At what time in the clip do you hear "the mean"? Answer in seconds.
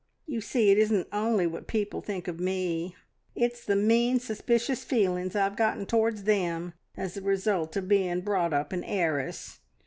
3.63-4.19